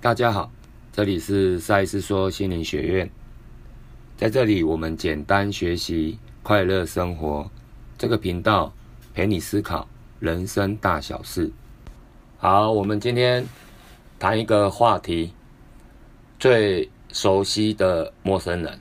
[0.00, 0.52] 大家好，
[0.92, 3.10] 这里是赛斯说心灵学院，
[4.16, 7.50] 在这里我们简单学习，快乐生活。
[7.98, 8.72] 这个频道
[9.12, 9.88] 陪你思考
[10.20, 11.50] 人生大小事。
[12.36, 13.44] 好，我们今天
[14.20, 15.32] 谈一个话题，
[16.38, 18.78] 最熟悉的陌生人。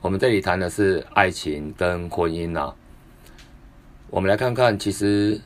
[0.00, 2.72] 我们这里谈的是爱情跟婚姻啊。
[4.08, 5.40] 我们来看看，其实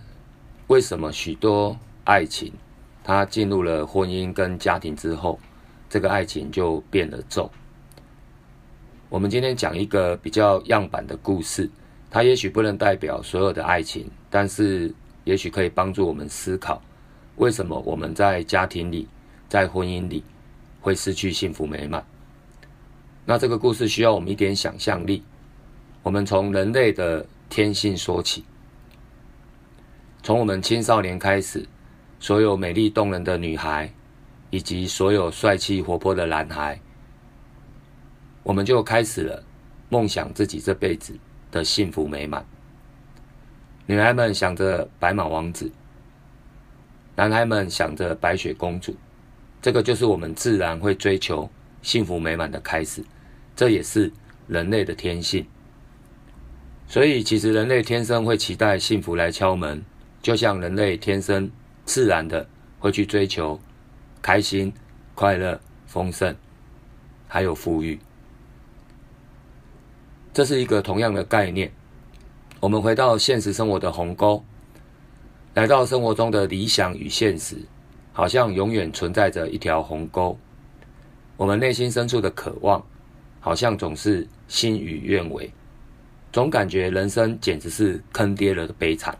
[0.66, 2.52] 为什么许多爱情？
[3.05, 5.39] 他进入了婚姻跟家庭之后，
[5.89, 7.51] 这个爱情就变了奏。
[9.09, 11.69] 我们今天讲一个比较样板的故事，
[12.10, 16.80] 它也许不能代表所有的爱情，但是也许可以帮助我们思考，
[17.37, 19.09] 为什么我们在家庭里、
[19.48, 20.24] 在婚姻里
[20.80, 22.02] 会失去幸福美满。
[23.27, 25.23] 那这个故事需要我们一点想象力。
[26.02, 28.45] 我们从人类的天性说起，
[30.23, 31.66] 从我们青少年开始。
[32.22, 33.92] 所有美丽动人的女孩，
[34.50, 36.80] 以及所有帅气活泼的男孩，
[38.45, 39.42] 我们就开始了
[39.88, 41.18] 梦想自己这辈子
[41.51, 42.46] 的幸福美满。
[43.87, 45.73] 女孩们想着白马王子，
[47.16, 48.95] 男孩们想着白雪公主，
[49.60, 51.51] 这个就是我们自然会追求
[51.82, 53.04] 幸福美满的开始。
[53.57, 54.12] 这也是
[54.46, 55.45] 人类的天性。
[56.86, 59.84] 所以，其实人类天生会期待幸福来敲门，
[60.23, 61.51] 就像人类天生。
[61.85, 62.47] 自然的
[62.79, 63.59] 会去追求
[64.21, 64.72] 开心、
[65.15, 66.34] 快乐、丰盛，
[67.28, 67.99] 还有富裕。
[70.33, 71.71] 这是一个同样的概念。
[72.60, 74.43] 我们回到现实生活的鸿沟，
[75.55, 77.56] 来到生活中的理想与现实，
[78.12, 80.38] 好像永远存在着一条鸿沟。
[81.37, 82.83] 我们内心深处的渴望，
[83.41, 85.53] 好像总是心与愿违，
[86.33, 89.19] 总感觉人生简直是坑爹了的悲惨。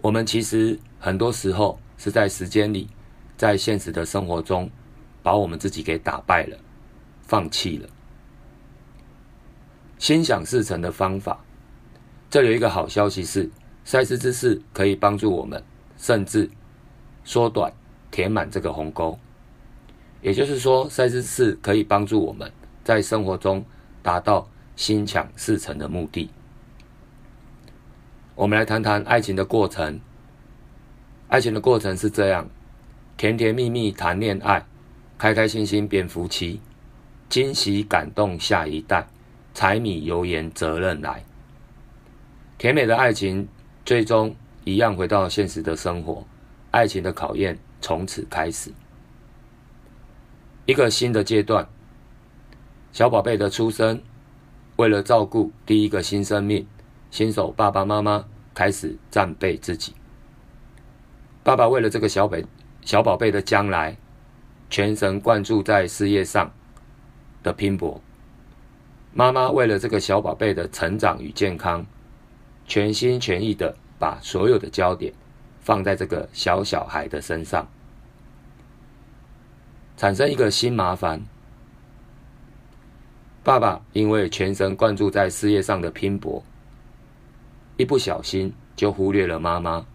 [0.00, 2.88] 我们其实很多时候是在时间里，
[3.36, 4.68] 在现实的生活中，
[5.22, 6.58] 把我们自己给打败了，
[7.22, 7.88] 放弃了。
[9.98, 11.38] 心想事成的方法，
[12.28, 13.48] 这里有一个好消息是，
[13.84, 15.62] 赛斯之士可以帮助我们，
[15.96, 16.50] 甚至
[17.22, 17.72] 缩短、
[18.10, 19.16] 填满这个鸿沟。
[20.22, 22.50] 也就是说，赛斯之士可以帮助我们
[22.82, 23.64] 在生活中
[24.02, 26.28] 达到心想事成的目的。
[28.34, 30.00] 我们来谈谈爱情的过程。
[31.28, 32.48] 爱情的过程是这样：
[33.16, 34.64] 甜甜蜜蜜谈恋爱，
[35.18, 36.60] 开开心心变夫妻，
[37.28, 39.08] 惊喜感动下一代，
[39.52, 41.24] 柴米油盐责任来。
[42.58, 43.48] 甜美的爱情
[43.84, 46.24] 最终一样回到现实的生活，
[46.70, 48.72] 爱情的考验从此开始。
[50.64, 51.68] 一个新的阶段，
[52.92, 54.00] 小宝贝的出生，
[54.76, 56.66] 为了照顾第一个新生命。
[57.10, 59.94] 新手爸爸妈妈开始战备自己。
[61.46, 62.44] 爸爸为了这个小北
[62.82, 63.96] 小宝贝的将来，
[64.68, 66.52] 全神贯注在事业上
[67.40, 68.00] 的拼搏；
[69.14, 71.86] 妈妈为了这个小宝贝的成长与健康，
[72.66, 75.12] 全心全意的把所有的焦点
[75.60, 77.68] 放在这个小小孩的身上，
[79.96, 81.22] 产生一个新麻烦。
[83.44, 86.42] 爸爸因为全神贯注在事业上的拼搏。
[87.76, 89.86] 一不小心就忽略了妈妈，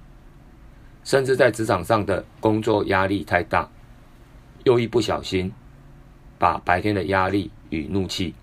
[1.03, 3.69] 甚至在职场上的工作压力太大，
[4.63, 5.51] 又一不小心
[6.38, 8.34] 把白天的压力与怒气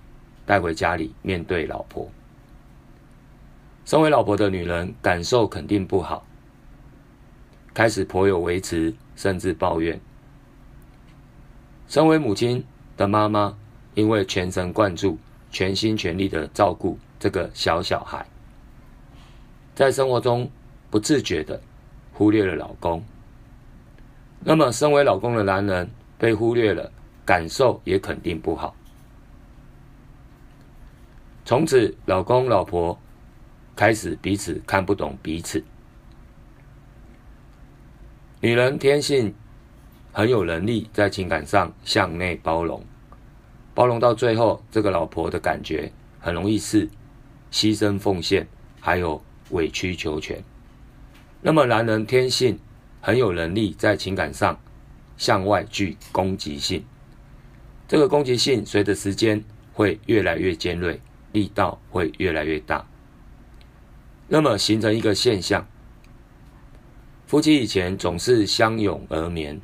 [0.45, 2.11] 带回家里面对老婆。
[3.85, 6.27] 身为老婆的女人感受肯定不好，
[7.73, 9.99] 开始颇有维持，甚至抱怨。
[11.87, 12.63] 身为母亲
[12.99, 13.57] 的妈妈，
[13.95, 15.17] 因为全神贯注、
[15.51, 18.27] 全心全力的照顾这个小小孩。
[19.75, 20.51] 在生活中
[20.91, 21.59] 不自觉的
[22.19, 23.05] 忽略了老公，
[24.41, 26.91] 那么身为老公的男人被忽略了，
[27.25, 28.75] 感受也肯定不好。
[31.45, 32.99] 从此，老公老婆
[33.77, 35.63] 开始彼此看不懂彼此。
[38.41, 39.33] 女人天性
[40.11, 42.85] 很有能力，在情感上向内包容，
[43.77, 46.89] 包容到最后，这个老婆的感觉很容易是
[47.53, 48.45] 牺牲奉献，
[48.81, 49.23] 还有。
[49.51, 50.45] 委曲求全，
[51.41, 52.59] 那么男人天性
[53.01, 54.59] 很有能力在情感上
[55.17, 56.85] 向外具攻击性，
[57.87, 61.01] 这个攻击性随着时间会越来越尖锐，
[61.33, 62.85] 力道会越来越大，
[64.27, 65.65] 那么形成一个现象：
[67.27, 69.61] 夫妻以前总是相拥而眠，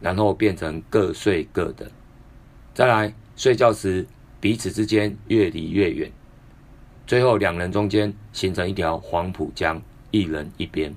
[0.00, 1.90] 然后变成各睡各的，
[2.74, 4.06] 再来睡觉时
[4.40, 6.12] 彼此之间越离越远。
[7.08, 9.82] 最后，两人中间形成一条黄浦江，
[10.12, 10.94] 一人一边。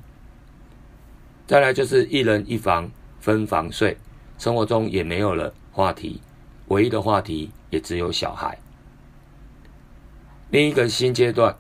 [1.52, 2.90] 再来就是一人一房
[3.20, 3.98] 分房睡，
[4.38, 6.22] 生活中也没有了话题，
[6.70, 8.58] 唯一的话题也只有小孩。
[10.50, 11.54] 另一个新阶段，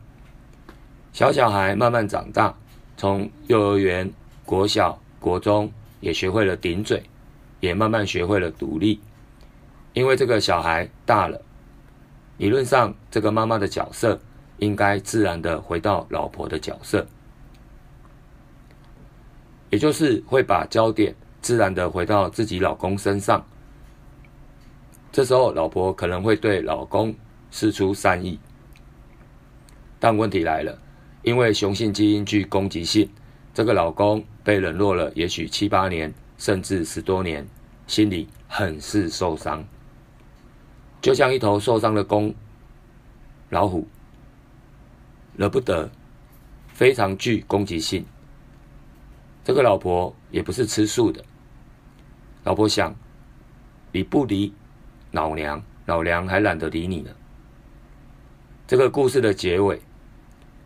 [1.11, 2.55] 小小孩慢慢长大，
[2.95, 4.09] 从幼儿园、
[4.45, 7.03] 国小、国中也学会了顶嘴，
[7.59, 9.01] 也慢慢学会了独立。
[9.91, 11.41] 因为这个小孩大了，
[12.37, 14.17] 理论上这个妈妈的角色
[14.59, 17.05] 应该自然的回到老婆的角色，
[19.71, 23.43] 也就是会把焦点自然的回到自己老公身上。
[25.11, 27.13] 这时候，老婆可能会对老公
[27.49, 28.39] 施出善意。
[29.99, 30.77] 但问题来了，
[31.23, 33.09] 因为雄性基因具攻击性，
[33.53, 37.47] 这个老公被冷落了，也许七八年，甚至十多年，
[37.87, 39.63] 心里很是受伤，
[41.01, 42.33] 就像一头受伤的公
[43.49, 43.87] 老虎，
[45.37, 45.89] 惹不得，
[46.73, 48.05] 非常具攻击性。
[49.43, 51.23] 这个老婆也不是吃素的，
[52.43, 52.95] 老婆想，
[53.91, 54.53] 你不理
[55.11, 57.11] 老娘，老娘还懒得理你呢。
[58.67, 59.81] 这个故事的结尾。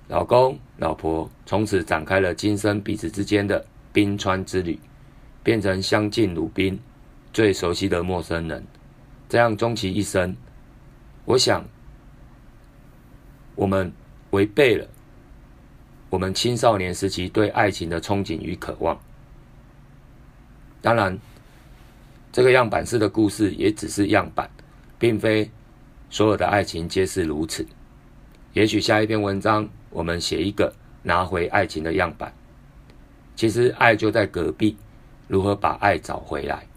[0.08, 4.80] 老公、老婆从此展开了今生彼此之间的冰川之旅，
[5.42, 6.80] 变成相敬如宾、
[7.34, 8.64] 最熟悉的陌生人。
[9.28, 10.36] 这样终其一生，
[11.26, 11.66] 我想，
[13.56, 13.92] 我们
[14.30, 14.88] 违背了
[16.16, 18.98] 我们青少年时期对爱情的憧憬与渴望。
[20.82, 21.20] 当然，
[22.32, 24.50] 这个样板式的故事也只是样板，
[24.98, 25.52] 并非
[26.10, 27.68] 所有的爱情皆是如此。
[28.54, 29.68] 也许下一篇文章。
[29.90, 30.74] 我们写一个
[31.04, 32.34] 拿回爱情的样板，
[33.36, 34.76] 其实爱就在隔壁，
[35.30, 36.68] 如何把爱找回来？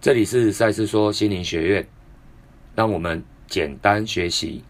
[0.00, 1.86] 这里是赛斯说心灵学院，
[2.74, 4.64] 让我们简单学习，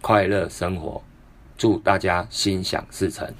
[0.00, 1.02] 快乐生活，
[1.60, 3.30] 祝大家心想事成。